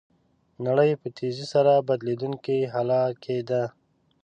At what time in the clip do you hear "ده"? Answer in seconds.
3.49-3.63